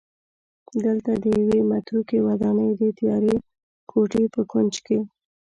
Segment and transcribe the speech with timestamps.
[0.85, 3.35] دلته د یوې متروکې ودانۍ د تیارې
[3.89, 4.97] کوټې په کونج کې